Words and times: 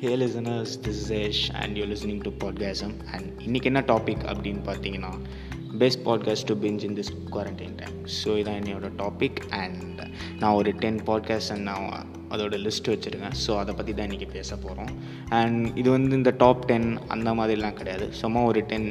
Hey 0.00 0.10
listeners 0.16 0.72
this 0.82 1.06
is 1.10 1.40
and 1.52 1.76
you 1.76 1.84
listening 1.84 2.20
to 2.22 2.30
பாட்காசம் 2.38 2.92
and 3.12 3.28
இன்றைக்கி 3.46 3.64
என்ன 3.64 3.80
topic 3.80 4.22
அப்படின்னு 4.32 4.62
பார்த்தீங்கன்னா 4.66 5.10
best 5.78 6.02
podcast 6.06 6.46
to 6.46 6.54
binge 6.54 6.84
in 6.84 6.96
this 6.96 7.10
quarantine 7.30 7.74
time 7.76 7.96
so 8.18 8.36
இதான் 8.40 8.58
என்னோட 8.60 8.90
topic 8.96 9.40
and 9.54 10.00
நான் 10.38 10.54
ஒரு 10.54 10.72
டென் 10.72 11.00
பாட்காஸ்ட் 11.06 11.52
அண்ட் 11.52 11.62
நான் 11.62 12.14
அதோட 12.32 12.56
லிஸ்ட் 12.64 12.90
வச்சுருக்கேன். 12.92 13.36
ஸோ 13.44 13.50
அதை 13.60 13.72
பற்றி 13.78 13.92
தான் 13.94 14.06
இன்றைக்கி 14.08 14.28
பேச 14.36 14.56
போகிறோம் 14.64 14.92
அண்ட் 15.38 15.78
இது 15.80 15.88
வந்து 15.96 16.16
இந்த 16.20 16.32
டாப் 16.42 16.66
டென் 16.70 16.88
அந்த 17.14 17.30
மாதிரிலாம் 17.38 17.78
கிடையாது. 17.80 18.06
சும்மா 18.20 18.42
ஒரு 18.50 18.60
டென் 18.72 18.88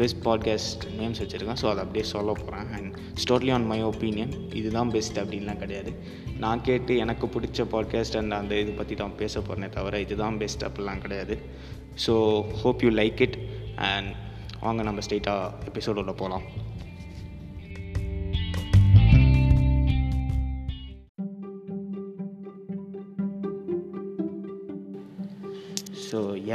பெஸ்ட் 0.00 0.20
பாட்காஸ்ட் 0.26 0.84
நேம்ஸ் 0.98 1.20
வச்சுருக்கேன். 1.22 1.60
ஸோ 1.62 1.68
அதை 1.72 1.82
அப்படியே 1.84 2.06
சொல்ல 2.14 2.32
போகிறேன் 2.42 2.68
and 2.76 2.90
strictly 3.22 3.52
on 3.56 3.66
my 3.72 3.80
opinion 3.90 4.34
இதுதான் 4.60 4.92
பெஸ்ட் 4.96 5.20
அப்படின்லாம் 5.22 5.62
கிடையாது. 5.64 5.92
நான் 6.44 6.64
கேட்டு 6.68 6.94
எனக்கு 7.04 7.26
பிடிச்ச 7.34 7.66
பாட்காஸ்ட் 7.74 8.18
அண்ட் 8.20 8.38
அந்த 8.40 8.54
இது 8.64 8.74
பற்றி 8.80 8.96
தான் 9.02 9.16
பேச 9.22 9.40
போகிறேனே 9.40 9.70
தவிர 9.78 10.00
இதுதான் 10.06 10.38
பெஸ்ட் 10.42 10.64
அப்படிலாம் 10.68 11.02
கிடையாது. 11.06 11.36
So 12.06 12.14
hope 12.62 12.84
you 12.86 12.92
like 13.02 13.20
it 13.28 13.38
and 13.90 14.12
வாங்க 14.64 14.82
நம்ம 14.82 15.00
ஸ்ட்ரெயிட்டாக 15.06 15.52
எபிசோடோட 15.70 16.12
போகலாம் 16.22 16.46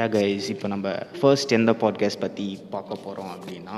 யா 0.02 0.06
கைஸ் 0.12 0.46
இப்போ 0.50 0.68
நம்ம 0.68 0.88
ஃபர்ஸ்ட் 1.20 1.52
எந்த 1.52 1.72
பாட்காஸ்ட் 1.82 2.20
பற்றி 2.20 2.60
பார்க்க 2.70 3.04
போகிறோம் 3.04 3.32
அப்படின்னா 3.34 3.78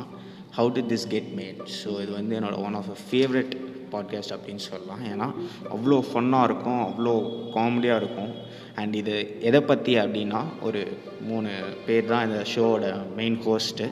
how 0.58 0.70
to 0.74 0.82
this 0.88 1.08
get 1.08 1.32
mad 1.36 1.62
so 1.80 2.02
இது 2.02 2.12
வந்து 2.12 2.38
என்னோட 2.40 2.58
one 2.64 2.74
of 2.74 2.90
a 2.90 2.98
favourite 3.04 3.54
podcast 3.94 4.34
அப்படின்னு 4.36 4.64
சொல்லலாம். 4.70 5.02
ஏன்னா 5.12 5.28
அவ்வளோ 5.76 5.98
ஃபன்னாக 6.10 6.44
இருக்கும் 6.44 6.82
அவ்வளோ 6.86 7.14
காமெடியாக 7.56 8.02
இருக்கும். 8.02 8.32
அண்ட் 8.76 8.96
இது 8.96 9.16
எதை 9.40 9.62
பற்றி 9.62 9.96
அப்படின்னா 9.96 10.40
ஒரு 10.62 10.80
மூணு 11.28 11.50
பேர் 11.86 12.06
தான் 12.06 12.24
இந்த 12.28 12.40
ஷோவோட 12.54 12.86
மெயின் 13.16 13.38
ஹோஸ்ட்டு 13.46 13.86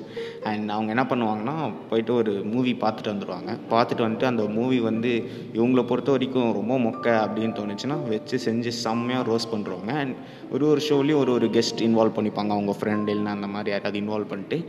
அண்ட் 0.44 0.70
அவங்க 0.70 0.90
என்ன 0.90 1.04
பண்ணுவாங்கன்னா 1.10 1.56
போயிட்டு 1.90 2.14
ஒரு 2.14 2.32
மூவி 2.44 2.74
பார்த்துட்டு 2.82 3.12
வந்துடுவாங்க 3.14 3.52
பார்த்துட்டு 3.70 4.06
வந்துட்டு 4.06 4.24
அந்த 4.24 4.44
மூவி 4.58 4.80
வந்து 4.80 5.12
இவங்களை 5.54 5.84
பொறுத்த 5.84 6.12
வரைக்கும் 6.12 6.50
ரொம்ப 6.54 6.78
மொக்க 6.80 7.08
அப்படின்னு 7.26 7.58
தோணுச்சுன்னா 7.60 7.98
வச்சு 8.10 8.40
செஞ்சு 8.46 8.74
செம்மையாக 8.84 9.30
ரோஸ் 9.32 9.52
பண்ணுறவங்க 9.54 9.94
அண்ட் 9.96 10.16
ஒரு 10.52 10.68
ஒரு 10.68 10.82
ஷோலேயும் 10.90 11.18
ஒரு 11.18 11.32
ஒரு 11.32 11.48
கெஸ்ட் 11.48 11.82
இன்வால்வ் 11.82 12.18
பண்ணிப்பாங்க. 12.22 12.56
அவங்க 12.58 12.76
ஃப்ரெண்டு 12.80 13.12
இல்லைன்னா 13.16 13.36
அந்த 13.38 13.48
மாதிரி 13.56 13.72
யாராவது 13.76 14.00
இன்வால்வ் 14.00 14.32
பண்ணிட்டு 14.34 14.60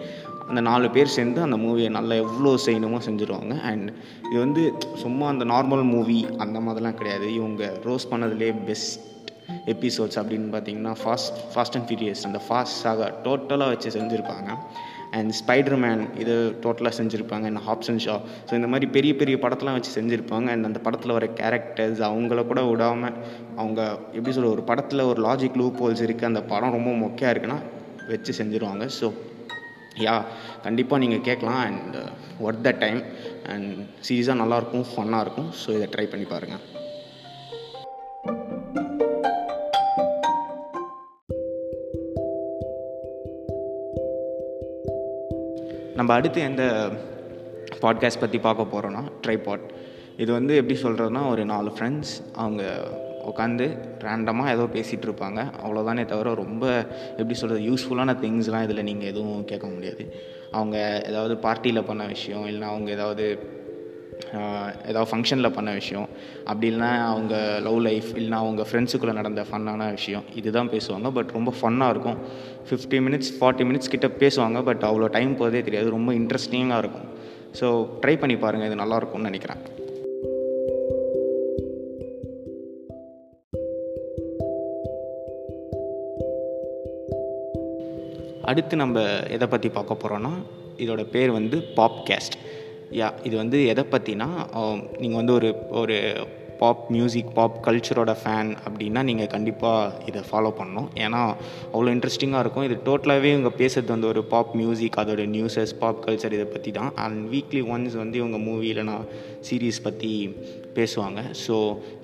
அந்த 0.49 0.61
நாலு 0.71 0.91
பேர் 0.91 1.15
சேர்ந்து 1.19 1.41
அந்த 1.43 1.57
மூவியை 1.57 1.91
நல்லா 1.99 2.15
எவ்வளோ 2.25 2.51
செய்யணுமோ 2.67 2.99
செஞ்சுருவாங்க. 3.09 3.55
அண்ட் 3.71 3.89
இது 4.31 4.39
வந்து 4.47 4.63
சும்மா 5.05 5.29
அந்த 5.35 5.45
நார்மல் 5.55 5.85
மூவி 5.95 6.21
அந்த 6.45 6.61
மாதிரிலாம் 6.67 7.01
கிடையாது. 7.01 7.29
இவங்க 7.35 7.73
ரோஸ் 7.85 8.07
பண்ணதுலேயே 8.13 8.55
பெஸ்ட் 8.67 8.99
எபிசோட்ஸ் 9.73 10.19
அப்படின்னு 10.21 10.49
பார்த்தீங்கன்னா 10.55 10.93
ஃபாஸ்ட் 11.03 11.39
ஃபாஸ்ட் 11.55 11.77
அண்ட் 11.79 11.87
ஃபியூரியஸ் 11.89 12.23
அந்த 12.29 12.41
ஃபாஸ்ட் 12.47 12.79
சாக 12.83 13.09
டோட்டலாக 13.25 13.73
வச்சு 13.73 13.91
செஞ்சுருப்பாங்க. 13.99 14.49
அண்ட் 15.19 15.33
ஸ்பைடர் 15.39 15.79
மேன் 15.85 16.03
இது 16.23 16.35
டோட்டலாக 16.65 16.95
செஞ்சுருப்பாங்க. 16.99 17.47
அண்ட் 17.51 17.63
ஹாப்சன் 17.69 18.01
ஷா 18.05 18.15
ஸோ 18.49 18.53
இந்த 18.59 18.69
மாதிரி 18.73 18.87
பெரிய 18.97 19.13
பெரிய 19.21 19.37
படத்தெலாம் 19.45 19.77
வச்சு 19.79 19.93
செஞ்சுருப்பாங்க. 19.99 20.49
அண்ட் 20.55 20.69
அந்த 20.69 20.81
படத்தில் 20.87 21.17
வர 21.17 21.27
கேரக்டர்ஸ் 21.41 22.01
அவங்கள 22.11 22.45
கூட 22.51 22.63
விடாமல் 22.71 23.17
அவங்க 23.61 23.81
எப்படி 24.17 24.35
சொல்ல 24.39 24.51
ஒரு 24.57 24.65
படத்தில் 24.71 25.09
ஒரு 25.11 25.23
லாஜிக் 25.29 25.61
லூப் 25.63 25.83
ஹோல்ஸ் 25.85 26.05
இருக்குது 26.07 26.31
அந்த 26.33 26.43
படம் 26.53 26.77
ரொம்ப 26.79 26.93
மொக்கையாக 27.05 27.35
இருக்குன்னா 27.35 27.61
வச்சு 28.13 28.35
செஞ்சுருவாங்க. 28.41 28.87
ஸோ 28.99 29.09
யா 30.07 30.17
கண்டிப்பாக 30.67 31.03
நீங்கள் 31.05 31.27
கேட்கலாம். 31.31 31.63
And 31.69 31.97
worth 32.47 32.67
the 32.69 32.73
time 32.85 33.01
and 33.55 33.73
சீரியஸாக 34.09 34.41
நல்லாயிருக்கும் 34.43 34.87
ஃபன்னாக 34.93 35.25
இருக்கும் 35.27 35.51
ஸோ 35.63 35.69
இதை 35.79 35.89
ட்ரை 35.97 36.07
பண்ணி 36.13 36.29
பாருங்கள் 36.35 36.63
நம்ம 45.95 46.13
அடுத்து 46.13 46.41
எந்த 46.41 46.91
பாட்காஸ்ட் 47.81 48.21
பற்றி 48.21 48.39
பார்க்க 48.39 48.71
போகிறோன்னா 48.73 49.03
ட்ரைபாட் 49.27 49.65
இது 50.17 50.33
வந்து 50.33 50.57
எப்படி 50.57 50.83
சொல்கிறதுனா 50.83 51.29
ஒரு 51.29 51.45
நாலு 51.45 51.73
ஃப்ரெண்ட்ஸ் 51.79 52.13
அவங்க 52.35 52.63
உட்காந்து 53.27 53.67
ரேண்டமாக 53.99 54.51
ஏதோ 54.51 54.63
பேசிகிட்டு 54.63 55.07
இருப்பாங்க. 55.09 55.41
அவ்வளோதானே 55.67 56.05
தவிர 56.05 56.35
ரொம்ப 56.35 56.87
எப்படி 57.11 57.35
சொல்கிறது 57.35 57.69
யூஸ்ஃபுல்லான 57.71 58.15
திங்ஸ்லாம் 58.23 58.63
இதில் 58.63 58.83
நீங்கள் 58.83 59.09
எதுவும் 59.09 59.45
கேட்க 59.45 59.67
முடியாது. 59.67 60.15
அவங்க 60.51 61.03
ஏதாவது 61.07 61.35
பார்ட்டியில் 61.35 61.87
பண்ண 61.87 62.05
விஷயம் 62.05 62.47
இல்லைனா 62.47 62.71
அவங்க 62.75 62.91
ஏதாவது 62.91 63.39
ஏதாவது 64.87 65.07
ஃபங்க்ஷனில் 65.11 65.53
பண்ண 65.53 65.73
விஷயம். 65.73 66.09
அப்படி 66.45 66.75
இல்லைனா 66.75 66.97
அவங்க 66.97 67.59
லவ் 67.63 67.79
லைஃப் 67.79 68.05
இல்லைனா 68.15 68.41
அவங்க 68.45 68.67
ஃப்ரெண்ட்ஸுக்குள்ளே 68.73 69.13
நடந்த 69.13 69.45
ஃபன்னான 69.53 69.91
விஷயம். 69.91 70.23
இதுதான் 70.35 70.71
பேசுவாங்க. 70.71 71.11
பட் 71.13 71.31
ரொம்ப 71.31 71.55
ஃபன்னாக 71.63 71.91
இருக்கும். 71.91 72.19
ஃபிஃப்டி 72.71 73.01
மினிட்ஸ் 73.07 73.33
ஃபார்ட்டி 73.41 73.65
மினிட்ஸ் 73.69 73.93
கிட்ட 73.95 74.07
பேசுவாங்க. 74.07 74.65
பட் 74.65 74.83
அவ்வளோ 74.83 75.11
டைம் 75.11 75.37
போகிறதே 75.37 75.63
தெரியாது. 75.63 75.91
ரொம்ப 75.91 76.13
இன்ட்ரெஸ்டிங்காக 76.13 76.79
இருக்கும். 76.79 77.09
ஸோ 77.61 77.89
ட்ரை 78.01 78.19
பண்ணி 78.19 78.37
பாருங்கள் 78.37 78.71
இது 78.71 78.85
நல்லாயிருக்கும்னு 78.85 79.31
நினைக்கிறேன். 79.31 79.81
அடுத்து 88.43 88.77
நம்ம 88.77 89.01
எதை 89.29 89.49
பற்றி 89.49 89.69
பார்க்க 89.69 89.97
போகிறோன்னா 90.03 90.31
இதோட 90.77 91.11
பேர் 91.11 91.31
வந்து 91.31 91.59
பாப்காஸ்ட் 91.77 92.37
யா 93.01 93.09
இது 93.27 93.35
வந்து 93.43 93.59
எதை 93.73 93.85
பற்றினா 93.91 94.29
நீங்கள் 95.03 95.21
வந்து 95.21 95.35
ஒரு 95.39 95.51
ஒரு 95.81 95.97
பாப் 96.61 96.83
மியூசிக் 96.95 97.31
பாப் 97.37 97.55
கல்ச்சரோட 97.67 98.13
ஃபேன் 98.19 98.51
அப்படின்னா 98.67 99.01
நீங்கள் 99.09 99.31
கண்டிப்பாக 99.33 100.03
இதை 100.09 100.21
ஃபாலோ 100.29 100.51
பண்ணணும். 100.59 100.89
ஏன்னா 101.05 101.21
அவ்வளோ 101.73 101.93
இன்ட்ரெஸ்டிங்காக 101.95 102.43
இருக்கும். 102.45 102.67
இது 102.69 102.77
டோட்டலாகவே 102.89 103.31
இவங்க 103.35 103.51
பேசுறது 103.63 103.91
வந்து 103.95 104.09
ஒரு 104.11 104.23
பாப் 104.33 104.53
மியூசிக் 104.61 104.99
அதோட 105.03 105.25
நியூஸஸ் 105.37 105.73
பாப் 105.81 106.05
கல்ச்சர் 106.05 106.37
இதை 106.39 106.47
பற்றி 106.53 106.73
தான். 106.79 106.93
அண்ட் 107.05 107.19
வீக்லி 107.33 107.63
ஒன்ஸ் 107.75 107.97
வந்து 108.03 108.21
இவங்க 108.23 108.41
மூவி 108.49 108.69
இல்லைனா 108.75 108.97
சீரீஸ் 109.49 109.81
பற்றி 109.89 110.13
பேசுவாங்க. 110.79 111.21
ஸோ 111.45 111.57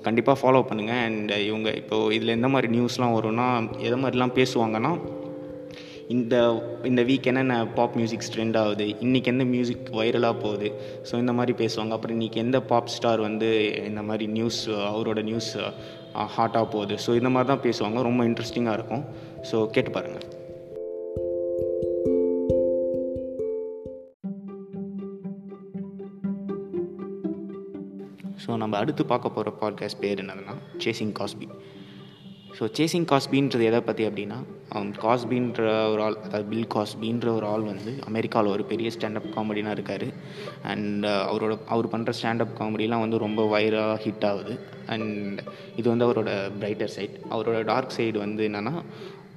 கண்டிப்பாக 0.09 0.39
ஃபாலோ 0.43 0.63
பண்ணுங்கள் 0.71 1.03
அண்ட் 1.07 1.33
இவங்க 1.51 1.71
இப்போது 1.83 2.15
இதில் 2.19 2.37
எந்த 2.39 2.51
மாதிரி 2.55 2.71
நியூஸ்லாம் 2.77 3.17
வரும்னா 3.19 3.49
எதை 3.87 3.99
மாதிரிலாம் 4.05 4.37
பேசுவாங்கன்னா 4.41 4.93
இந்த 6.15 6.35
இந்த 6.85 7.01
வீக் 7.09 7.27
என்னென்ன 7.31 7.55
பாப் 7.77 7.97
மியூசிக்ஸ் 7.99 8.31
ட்ரெண்ட் 8.35 8.57
ஆகுது 8.57 8.85
இன்றைக்கி 9.07 9.29
எந்த 9.33 9.45
மியூசிக் 9.45 9.91
வைரலாக 9.93 10.37
போகுது 10.43 10.69
ஸோ 11.09 11.15
இந்த 11.23 11.33
மாதிரி 11.39 11.53
பேசுவாங்க. 11.63 11.95
அப்புறம் 11.97 12.17
இன்றைக்கி 12.21 12.39
எந்த 12.45 12.59
பாப் 12.71 12.93
ஸ்டார் 12.95 13.21
வந்து 13.21 13.51
இந்த 13.87 14.03
மாதிரி 14.03 14.27
நியூஸ் 14.37 14.61
அவரோட 14.71 15.23
நியூஸ் 15.23 15.51
ஹாட்டாக 16.37 16.67
போகுது. 16.75 16.97
ஸோ 17.07 17.11
இந்த 17.21 17.31
மாதிரி 17.35 17.51
தான் 17.53 17.65
பேசுவாங்க. 17.67 18.03
ரொம்ப 18.09 18.25
இன்ட்ரெஸ்டிங்காக 18.25 18.79
இருக்கும். 18.79 19.05
ஸோ 19.51 19.67
கேட்டு 19.67 19.91
பாருங்கள் 19.91 20.27
ஸோ 28.47 28.57
நம்ம 28.57 28.77
அடுத்து 28.77 29.03
பார்க்க 29.07 29.37
போகிற 29.37 29.51
பாட்காஸ்ட் 29.63 30.01
பேர் 30.01 30.21
என்னதுன்னா 30.25 30.55
சேசிங் 30.85 31.13
காஸ்பி 31.19 31.47
ஸோ 32.57 32.65
சேசிங் 32.77 33.07
காஸ்பின்றது 33.11 33.65
எதை 33.71 33.81
பற்றி 33.89 34.03
அப்படின்னா 34.09 34.39
காஸ்பின்ற 35.05 35.63
ஒரு 35.93 36.01
ஆள் 36.07 36.17
அதாவது 36.27 36.47
பில் 36.51 36.71
காஸ்பின்ற 36.75 37.27
ஒரு 37.39 37.47
ஆள் 37.47 37.65
வந்து 37.71 37.93
அமெரிக்காவில் 38.11 38.55
ஒரு 38.55 38.65
பெரிய 38.71 38.89
ஸ்டாண்டப் 38.95 39.29
காமெடினாக 39.35 39.77
இருக்கார். 39.77 40.07
அண்ட் 40.71 41.05
uh, 41.05 41.21
அவரோட 41.31 41.55
அவர் 41.75 41.93
பண்ணுற 41.93 42.13
ஸ்டாண்டப் 42.21 42.57
காமெடிலாம் 42.61 43.05
வந்து 43.05 43.25
ரொம்ப 43.27 43.43
வைரலாக 43.55 44.01
ஹிட் 44.05 44.27
ஆகுது. 44.31 44.55
அண்ட் 44.95 45.39
இது 45.77 45.87
வந்து 45.89 46.07
அவரோட 46.09 46.33
பிரைட்டர் 46.61 46.95
சைட் 46.97 47.17
அவரோட 47.31 47.59
டார்க் 47.65 47.97
சைடு 47.99 48.19
வந்து 48.19 48.43
என்னென்னா 48.49 48.75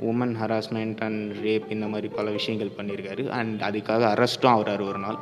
உமன் 0.09 0.33
ஹராஸ்மெண்ட் 0.41 1.01
அண்ட் 1.05 1.31
ரேப் 1.45 1.65
இந்த 1.69 1.85
மாதிரி 1.87 2.07
பல 2.15 2.27
விஷயங்கள் 2.37 2.71
பண்ணியிருக்காரு 2.77 3.23
அண்ட் 3.39 3.59
அதுக்காக 3.67 4.03
அரெஸ்ட்டும் 4.13 4.51
ஆகிறார் 4.53 4.81
ஒரு 4.81 4.99
நாள். 4.99 5.17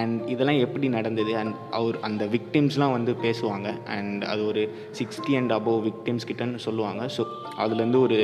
அண்ட் 0.00 0.22
இதெல்லாம் 0.28 0.62
எப்படி 0.66 0.86
நடந்தது? 0.88 1.32
அண்ட் 1.42 1.54
அவர் 1.78 1.96
அந்த 2.08 2.24
விக்டிம்ஸ்லாம் 2.34 2.96
வந்து 2.96 3.12
பேசுவாங்க. 3.26 3.68
அண்ட் 3.96 4.24
அது 4.32 4.42
ஒரு 4.46 4.62
சிக்ஸ்டி 5.00 5.34
அண்ட் 5.40 5.54
அபோவ் 5.58 5.80
விக்டிம்ஸ் 5.88 6.28
கிட்டன்னு 6.30 6.64
சொல்லுவாங்க. 6.66 7.04
ஸோ 7.16 7.24
அதுலேருந்து 7.64 8.00
ஒரு 8.06 8.18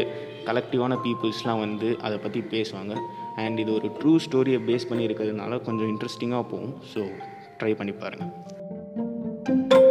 கலெக்டிவான 0.49 0.97
பீப்புள்ஸ்லாம் 1.07 1.63
வந்து 1.67 1.91
அதை 2.01 2.19
பற்றி 2.19 2.43
பேசுவாங்க. 2.57 2.95
அண்ட் 3.43 3.61
இது 3.65 3.73
ஒரு 3.79 3.91
ட்ரூ 4.01 4.15
ஸ்டோரியை 4.27 4.61
பேஸ் 4.69 4.89
பண்ணி 4.91 5.07
இருக்கிறதுனால 5.09 5.61
கொஞ்சம் 5.69 5.91
இன்ட்ரெஸ்டிங்காக 5.93 6.47
போகும். 6.53 6.75
ஸோ 6.95 7.03
ட்ரை 7.61 7.73
பண்ணி 7.81 7.95
பாருங்கள் 8.03 9.90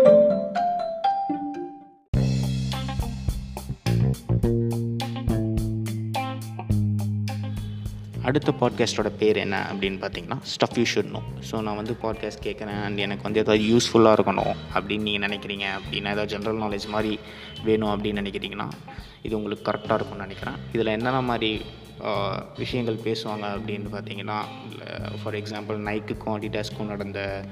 அடுத்த 8.24 8.54
பாட்காஸ்ட்டோட 8.60 9.08
பேர் 9.08 9.36
என்ன 9.36 9.68
அப்படின்னு 9.74 10.02
பார்த்தீங்கன்னா 10.02 10.38
stuff 10.42 10.76
you 10.76 10.84
should 10.94 11.10
know 11.10 11.22
so 11.52 11.62
நான் 11.62 11.76
வந்து 11.76 11.98
பாட்காஸ்ட் 12.02 12.44
கேட்குறேன் 12.44 12.84
அண்ட் 12.84 12.98
எனக்கு 12.98 13.24
வந்து 13.24 13.40
ஏதாவது 13.40 13.64
யூஸ்ஃபுல்லாக 13.64 14.20
இருக்கணும் 14.20 14.56
அப்படின்னு 14.74 15.00
நீங்கள் 15.00 15.30
நினைக்கிறீங்க 15.30 15.66
அப்படின்னா 15.80 16.12
ஏதாவது 16.12 16.38
ஜென்ரல் 16.38 16.64
நாலேஜ் 16.64 16.88
மாதிரி 16.88 17.20
வேணும் 17.64 17.90
அப்படின்னு 17.90 18.08
நினைக்கிறீங்கன்னா 18.08 18.72
இது 19.22 19.36
உங்களுக்கு 19.36 19.72
கரெக்டாக 19.72 19.94
இருக்கும்னு 19.94 20.18
நினைக்கிறேன். 20.18 20.54
இதில் 20.74 20.88
என்னென்ன 20.88 21.22
மாதிரி 21.22 21.62
விஷயங்கள் 22.58 22.96
பேசுவாங்க 22.96 23.46
அப்படின்னு 23.46 23.88
பார்த்தீங்கன்னா 23.92 24.42
ஃபார் 25.24 25.34
எக்ஸாம்பிள் 25.34 25.80
நைக்குக்கும் 25.80 26.24
அடிடாஸ்க்கும் 26.26 26.86
நடந்த 26.86 27.46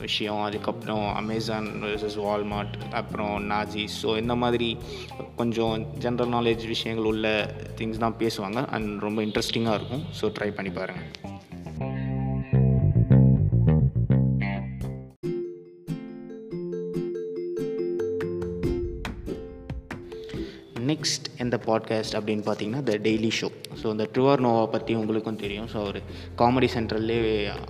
விஷயம். 0.00 0.42
அதுக்கப்புறம் 0.42 1.14
அமேசான் 1.14 1.68
வர்சஸ் 1.82 2.18
வால்மார்ட் 2.24 2.76
அப்புறம் 2.92 3.50
நாஜி 3.50 3.88
ஸோ 4.02 4.18
இந்த 4.18 4.34
மாதிரி 4.34 4.78
கொஞ்சம் 5.36 5.86
ஜென்ரல் 6.00 6.34
நாலேஜ் 6.38 6.66
விஷயங்கள் 6.66 7.04
உள்ள 7.04 7.54
திங்ஸ் 7.76 8.02
தான் 8.04 8.18
பேசுவாங்க. 8.18 8.66
அண்ட் 8.66 9.02
ரொம்ப 9.02 9.22
இன்ட்ரெஸ்டிங்காக 9.22 9.78
இருக்கும். 9.80 10.04
ஸோ 10.20 10.32
ட்ரை 10.38 10.50
பண்ணி 10.50 10.70
பாருங்கள் 10.70 11.31
நெக்ஸ்ட் 20.92 21.26
எந்த 21.44 21.56
பாட்காஸ்ட் 21.68 22.16
அப்படின்னு 22.18 22.44
பார்த்தீங்கன்னா 22.48 22.82
த 22.90 22.98
டெய்லி 23.06 23.32
ஷோ 23.40 23.48
ஸோ 23.80 23.86
இந்த 23.94 24.04
ட்ருவர் 24.14 24.42
நோவா 24.44 24.64
பற்றி 24.74 24.92
உங்களுக்கும் 25.02 25.38
தெரியும். 25.44 25.68
ஸோ 25.72 25.76
அவர் 25.84 25.98
காமெடி 26.40 26.68
சென்ட்ரல்லே 26.74 27.16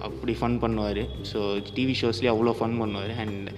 அப்படி 0.07 0.35
ஃபன் 0.41 0.57
பண்ணுவார். 0.65 1.01
ஸோ 1.31 1.41
டிவி 1.77 1.95
ஷோஸ்லேயே 2.01 2.33
அவ்வளோ 2.35 2.55
ஃபன் 2.61 2.77
பண்ணுவார். 2.83 3.13
அண்ட் 3.25 3.51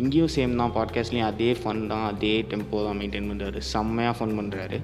இங்கேயும் 0.00 0.32
சேம் 0.36 0.56
தான் 0.60 0.72
பாட்காஸ்ட்லேயும் 0.76 1.28
அதே 1.32 1.50
ஃபன் 1.58 1.82
தான் 1.92 2.04
அதே 2.10 2.32
டெம்போ 2.52 2.78
தான் 2.86 2.98
மெயின்டைன் 3.00 3.28
பண்ணுறாரு 3.30 3.58
செம்மையாக 3.72 4.14
ஃபன் 4.18 4.34
பண்ணுறாரு 4.38 4.78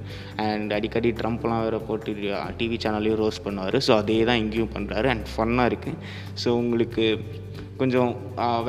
அண்ட் 0.45 0.75
அடிக்கடி 0.77 1.11
ட்ரம்ப்லாம் 1.21 1.63
வேறு 1.65 1.81
போட்டு 1.89 2.13
டிவி 2.61 2.79
சேனல்லையும் 2.85 3.21
ரோஸ் 3.23 3.45
பண்ணுவார். 3.47 3.79
ஸோ 3.87 3.93
அதே 4.03 4.19
தான் 4.31 4.41
இங்கேயும் 4.45 4.73
பண்ணுறாரு 4.77 5.11
அண்ட் 5.15 5.27
ஃபன்னாக 5.35 5.71
இருக்குது 5.73 5.99
ஸோ 6.45 6.51
உங்களுக்கு 6.63 7.07
கொஞ்சம் 7.83 8.13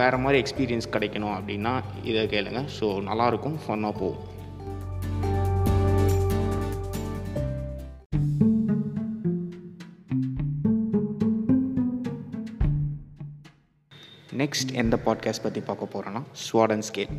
வேறு 0.02 0.24
மாதிரி 0.25 0.40
எக்ஸ்பீரியன்ஸ் 0.44 0.94
கிடைக்கணும் 0.98 1.36
அப்படின்னா 1.38 1.75
இதை 2.10 2.25
கேளுங்க. 2.36 2.63
ஸோ 2.80 2.88
நல்லாயிருக்கும் 3.12 3.60
ஃபன்னாக 3.68 3.96
போகும். 4.02 4.28
நெக்ஸ்ட் 14.39 14.69
எந்த 14.74 14.95
பாட்காஸ்ட் 15.06 15.44
பற்றி 15.44 15.62
பார்க்க 15.62 15.94
போகிறோன்னா 15.94 16.19
ஸ்வாடன் 16.44 16.83
ஸ்கேல் 16.88 17.10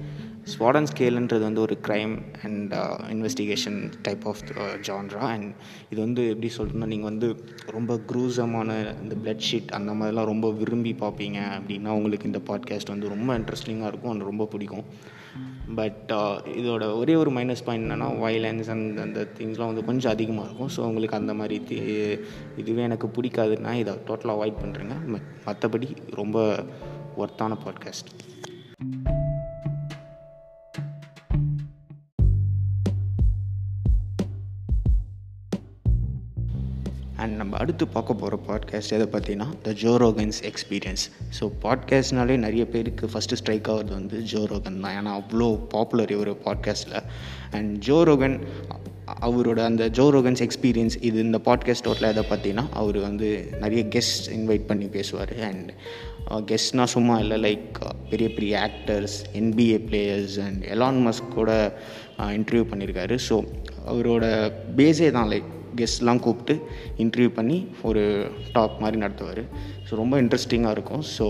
ஸ்வாடன் 0.53 0.87
ஸ்கேலுன்றது 0.91 1.43
வந்து 1.43 1.61
ஒரு 1.61 1.75
crime 1.87 2.15
and 2.43 2.73
investigation 3.11 3.77
type 4.03 4.25
of 4.27 4.41
genre 4.89 5.25
and 5.33 5.49
இது 5.91 5.99
வந்து 6.01 6.23
எப்படி 6.29 6.51
சொல்கிறோம்னா 6.57 6.89
நீங்கள் 6.93 7.11
வந்து 7.11 7.29
ரொம்ப 7.71 7.99
க்ரூசமான 8.11 8.79
இந்த 9.03 9.17
பிளட் 9.25 9.45
ஷீட் 9.49 9.75
அந்த 9.79 9.93
மாதிரிலாம் 9.93 10.31
ரொம்ப 10.33 10.51
விரும்பி 10.53 10.95
பார்ப்பீங்க 11.03 11.41
அப்படின்னா 11.59 11.97
உங்களுக்கு 11.99 12.31
இந்த 12.31 12.43
பாட்காஸ்ட் 12.51 12.95
வந்து 12.95 13.13
ரொம்ப 13.15 13.37
இன்ட்ரெஸ்டிங்காக 13.41 13.91
இருக்கும். 13.93 14.13
அண்ட் 14.15 14.29
ரொம்ப 14.31 14.47
பிடிக்கும். 14.55 14.87
பட் 15.75 16.11
uh, 16.13 16.37
இதோட 16.61 16.85
ஒரே 17.01 17.15
ஒரு 17.15 17.31
மைனஸ் 17.37 17.65
பாயிண்ட் 17.67 17.85
என்னென்னா 17.87 18.09
வைலன்ஸ் 18.25 18.71
அண்ட் 18.75 18.99
அந்த 18.99 19.21
திங்ஸ்லாம் 19.37 19.71
வந்து 19.71 19.85
கொஞ்சம் 19.91 20.13
அதிகமாக 20.13 20.47
இருக்கும். 20.49 20.73
ஸோ 20.77 20.81
உங்களுக்கு 20.89 21.21
அந்த 21.21 21.35
மாதிரி 21.35 21.59
இதுவே 22.63 22.83
எனக்கு 22.83 23.09
பிடிக்காதுன்னா 23.19 23.75
இதை 23.83 23.95
டோட்டலாக 24.09 24.37
அவாய்ட் 24.39 24.61
பண்ணுறேங்க 24.63 24.97
மற்றபடி 25.47 25.91
ரொம்ப 26.15 26.39
ஒர்த்தான 27.19 27.57
பாட்காஸ்ட் 27.65 28.11
அண்ட் 37.17 37.37
நம்ம 37.37 37.57
அடுத்து 37.57 37.89
பார்க்க 37.89 38.15
போகிற 38.15 38.39
பாட்காஸ்ட் 38.49 38.91
எதை 38.91 39.07
பார்த்தீங்கன்னா 39.07 39.49
த 39.63 39.71
ஜோரோகன்ஸ் 39.71 40.39
எக்ஸ்பீரியன்ஸ் 40.43 41.05
ஸோ 41.41 41.51
பாட்காஸ்ட்னாலே 41.63 42.37
நிறைய 42.37 42.67
பேருக்கு 42.67 43.07
ஃபஸ்ட்டு 43.07 43.35
ஸ்ட்ரைக் 43.35 43.71
ஆகிறது 43.71 43.93
வந்து 43.95 44.19
ஜோரோகன் 44.21 44.81
தான். 44.81 45.07
ஏன்னா 45.07 45.11
அவ்வளோ 45.11 45.67
பாப்புலர் 45.67 46.11
இவர் 46.11 46.33
பாட்காஸ்ட்டில் 46.35 47.03
அண்ட் 47.51 47.85
ஜோரோகன் 47.85 48.41
அவரோட 49.21 49.59
அந்த 49.59 49.89
ஜோரோகன்ஸ் 49.89 50.43
எக்ஸ்பீரியன்ஸ் 50.47 50.97
இது 51.01 51.19
இந்த 51.21 51.41
பாட்காஸ்ட் 51.45 51.85
டோட்டில் 51.85 52.17
எதை 52.17 52.25
பார்த்தீங்கன்னா 52.31 52.69
அவர் 52.73 52.99
வந்து 52.99 53.49
நிறைய 53.61 53.85
கெஸ்ட் 53.85 54.29
இன்வைட் 54.29 54.67
பண்ணி 54.67 54.87
பேசுவார். 54.87 55.43
அண்ட் 55.43 55.73
Uh, 56.31 56.41
கெஸ்ட்னால் 56.51 56.91
சும்மா 56.93 57.15
இல்லை 57.19 57.37
லைக் 57.47 57.79
uh, 57.87 57.95
பெரிய 58.11 58.29
பெரிய 58.35 58.53
actors 58.69 59.17
NBA 59.41 59.79
players 59.89 60.37
and 60.45 60.61
Elon 60.75 61.01
Musk 61.07 61.35
கூட 61.35 61.51
uh, 62.19 62.31
இன்டர்வியூ 62.39 62.65
பண்ணியிருக்காரு 62.71 63.17
ஸோ 63.29 63.37
அவரோட 63.93 64.25
பேஸே 64.77 65.09
தான் 65.11 65.31
லைக் 65.33 65.49
கெஸ்ட்லாம் 65.81 66.21
கூப்பிட்டு 66.27 66.55
இன்டர்வியூ 66.99 67.31
பண்ணி 67.39 67.59
ஒரு 67.83 68.03
டாக் 68.53 68.81
மாதிரி 68.81 68.99
நடத்துவார். 69.03 69.43
ஸோ 69.87 69.99
ரொம்ப 70.03 70.15
இன்ட்ரெஸ்டிங்காக 70.23 70.75
இருக்கும். 70.77 71.05
So 71.17 71.27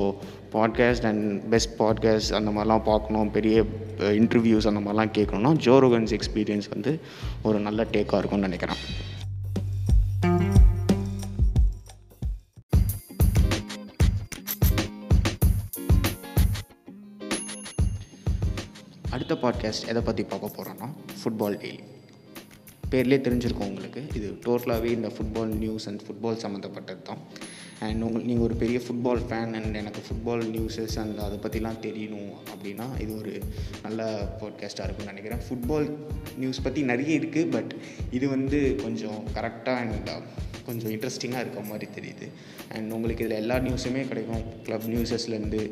podcast 0.54 1.06
and 1.10 1.24
best 1.52 1.74
podcast 1.80 2.36
அந்த 2.40 2.50
மாதிரிலாம் 2.50 2.86
பார்க்கணும். 2.90 3.30
பெரிய 3.38 3.64
இன்டர்வியூஸ் 4.20 4.70
அந்த 4.72 4.82
மாதிரிலாம் 4.84 5.14
கேட்கணுன்னா 5.18 5.54
ஜோரோகன்ஸ் 5.68 6.14
எக்ஸ்பீரியன்ஸ் 6.18 6.68
வந்து 6.74 6.94
ஒரு 7.42 7.60
நல்ல 7.68 7.86
டேக்காக 7.96 8.20
இருக்கும்னு 8.22 8.48
நினைக்கிறேன். 8.50 8.82
பாட்காஸ்ட் 19.42 19.86
எதை 19.88 20.00
பற்றி 20.02 20.22
பார்க்க 20.24 20.54
போகிறோன்னா 20.56 20.88
ஃபுட்பால் 21.18 21.56
டெய்லி 21.58 21.84
பேர்லேயே 22.92 23.20
தெரிஞ்சிருக்கும் 23.26 23.70
உங்களுக்கு. 23.72 24.00
இது 24.18 24.28
டோட்டலாகவே 24.46 24.90
இந்த 24.98 25.10
ஃபுட்பால் 25.16 25.52
நியூஸ் 25.64 25.86
அண்ட் 25.90 26.04
ஃபுட்பால் 26.06 26.40
சம்மந்தப்பட்டது 26.44 27.02
தான். 27.10 27.22
அண்ட் 27.86 28.04
உங்கள் 28.06 28.24
நீங்கள் 28.28 28.46
ஒரு 28.48 28.56
பெரிய 28.62 28.78
ஃபுட்பால் 28.84 29.22
ஃபேன் 29.28 29.54
அண்ட் 29.58 29.78
எனக்கு 29.80 30.00
ஃபுட்பால் 30.06 30.44
நியூஸஸ் 30.54 30.96
அண்ட் 31.02 31.16
அதை 31.26 31.36
பற்றிலாம் 31.44 31.80
தெரியணும் 31.86 32.32
அப்படின்னா 32.52 32.86
இது 33.04 33.12
ஒரு 33.20 33.32
நல்ல 33.86 34.02
பாட்காஸ்ட்டாக 34.40 34.86
இருக்கும்னு 34.86 35.12
நினைக்கிறேன். 35.12 35.42
ஃபுட்பால் 35.46 35.88
நியூஸ் 36.42 36.64
பற்றி 36.66 36.82
நிறைய 36.92 37.12
இருக்குது 37.20 37.50
பட் 37.56 37.72
இது 38.18 38.28
வந்து 38.36 38.60
கொஞ்சம் 38.84 39.20
கரெக்டாக 39.38 39.82
அண்ட் 39.84 40.10
uh, 40.14 40.22
கொஞ்சம் 40.66 40.92
இன்ட்ரெஸ்டிங்காக 40.94 41.42
இருக்க 41.44 41.60
மாதிரி 41.70 41.86
தெரியுது. 41.96 42.26
அண்ட் 42.74 42.92
உங்களுக்கு 42.96 43.24
இதில் 43.24 43.40
எல்லா 43.42 43.56
நியூஸுமே 43.66 44.02
கிடைக்கும். 44.10 44.44
க்ளப் 44.66 44.86
நியூஸஸ்லேருந்து 44.92 45.62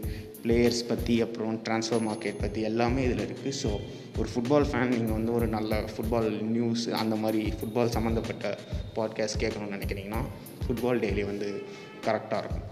பிளேயர்ஸ் 0.45 0.83
பற்றி 0.91 1.15
அப்புறம் 1.25 1.57
ட்ரான்ஸ்ஃபர் 1.67 2.05
மார்க்கெட் 2.09 2.43
பற்றி 2.45 2.61
எல்லாமே 2.71 3.01
இதில் 3.09 3.25
இருக்குது 3.27 3.57
ஸோ 3.63 3.71
ஒரு 4.19 4.29
ஃபுட்பால் 4.35 4.69
ஃபேன் 4.69 4.87
நீங்கள் 4.87 5.13
வந்து 5.13 5.33
ஒரு 5.33 5.47
நல்ல 5.47 5.81
ஃபுட்பால் 5.81 6.43
நியூஸ் 6.43 6.89
அந்த 6.89 7.17
மாதிரி 7.17 7.53
ஃபுட்பால் 7.53 7.87
சம்மந்தப்பட்ட 7.87 8.59
பாட்காஸ்ட் 8.97 9.39
கேட்கணும்னு 9.39 9.77
நினைக்கிறீங்கன்னா 9.77 10.23
ஃபுட்பால் 10.67 11.01
டெய்லி 11.01 11.25
வந்து 11.25 11.63
கரெக்டாக 12.05 12.39
இருக்கும். 12.39 12.67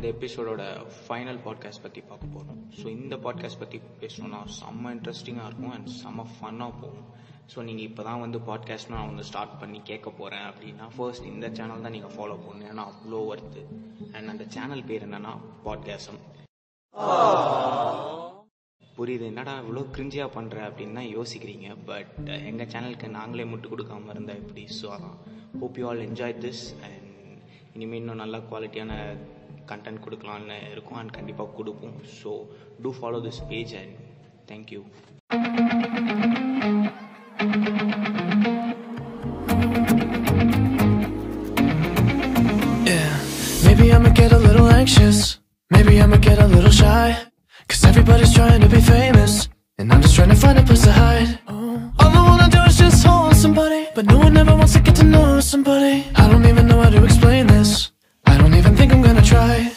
இந்த 0.00 0.12
எபிசோடோட 0.16 0.62
ஃபைனல் 1.06 1.38
பாட்காஸ்ட் 1.46 1.82
பற்றி 1.86 2.00
பார்க்க 2.10 2.26
போகிறோம் 2.34 2.60
ஸோ 2.76 2.84
இந்த 2.98 3.14
பாட்காஸ்ட் 3.24 3.58
பற்றி 3.62 3.78
பேசணும்னா 4.02 4.38
செம்ம 4.58 4.92
இன்ட்ரெஸ்டிங்காக 4.94 5.48
இருக்கும் 5.48 5.72
அண்ட் 5.74 5.88
செம்ம 5.96 6.24
ஃபன்னாக 6.36 6.72
போகும். 6.82 7.08
ஸோ 7.52 7.58
நீங்கள் 7.66 7.86
இப்போ 7.88 8.02
தான் 8.06 8.22
வந்து 8.22 8.38
பாட்காஸ்ட் 8.46 8.90
நான் 8.92 9.08
வந்து 9.10 9.24
ஸ்டார்ட் 9.30 9.58
பண்ணி 9.62 9.80
கேட்க 9.90 10.10
போகிறேன் 10.20 10.46
அப்படின்னா 10.50 10.86
ஃபர்ஸ்ட் 10.94 11.26
இந்த 11.32 11.50
சேனல் 11.58 11.84
தான் 11.86 11.94
நீங்கள் 11.96 12.14
ஃபாலோ 12.14 12.36
பண்ணணும். 12.46 12.70
ஏன்னா 12.70 12.86
அவ்வளோ 12.92 13.20
ஒர்த்து 13.32 13.64
அண்ட் 14.14 14.32
அந்த 14.34 14.46
சேனல் 14.56 14.84
பேர் 14.90 15.04
என்னன்னா 15.08 15.34
பாட்காஸ்டம் 15.66 16.22
புரியுது. 18.82 19.26
என்னடா 19.32 19.56
இவ்வளோ 19.64 19.84
கிரிஞ்சியாக 19.96 20.34
பண்ணுற 20.38 20.56
அப்படின்னு 20.68 20.98
தான் 21.00 21.12
யோசிக்கிறீங்க. 21.18 21.68
பட் 21.90 22.16
எங்கள் 22.50 22.72
சேனலுக்கு 22.74 23.10
நாங்களே 23.18 23.48
முட்டு 23.52 23.74
கொடுக்காம 23.74 24.10
இருந்தால் 24.16 24.42
எப்படி? 24.42 24.64
ஸோ 24.80 24.88
அதான். 24.96 25.18
Hope 25.60 25.78
you 25.82 25.86
all 25.90 26.04
enjoy 26.08 26.40
this 26.46 26.64
and 26.88 27.09
இனிமேல் 27.75 27.99
இன்னும் 28.01 28.21
நல்ல 28.23 28.37
குவாலிட்டியான 28.49 28.93
கண்டென்ட் 29.71 30.03
கொடுக்கலான்னு 30.05 30.57
இருக்கும் 30.73 30.99
அண்ட் 31.01 31.15
கண்டிப்பாக 31.17 31.55
கொடுப்போம் 31.57 31.97
so 32.19 32.33
to 32.85 32.91
follow 32.99 33.21
this 33.27 33.41
page 33.51 33.73
and 33.81 33.95
thank you 34.51 34.81
Yeah, 42.85 43.11
maybe 43.65 43.91
I'ma 43.91 44.09
get 44.11 44.31
a 44.31 44.37
little 44.37 44.67
anxious. 44.69 45.39
Maybe 45.71 46.01
I'ma 46.01 46.17
get 46.17 46.39
a 46.39 46.47
little 46.47 46.71
shy. 46.71 47.07
Cause 47.69 47.83
everybody's 47.83 48.33
trying 48.33 48.61
to 48.61 48.67
be 48.67 48.81
famous. 48.81 49.49
And 49.79 49.91
I'm 49.91 50.01
just 50.01 50.15
trying 50.15 50.29
to 50.29 50.35
find 50.35 50.57
a 50.57 50.63
place 50.63 50.83
to 50.83 50.91
hide. 50.93 51.39
All 51.99 52.18
But 54.00 54.14
no 54.14 54.18
one 54.18 54.34
ever 54.38 54.56
wants 54.56 54.72
to 54.72 54.80
get 54.80 54.96
to 54.96 55.04
know 55.04 55.40
somebody. 55.40 56.06
I 56.14 56.26
don't 56.30 56.46
even 56.46 56.66
know 56.66 56.80
how 56.80 56.88
to 56.88 57.04
explain 57.04 57.46
this. 57.46 57.92
I 58.24 58.38
don't 58.38 58.54
even 58.54 58.74
think 58.74 58.94
I'm 58.94 59.02
gonna 59.02 59.20
try. 59.20 59.70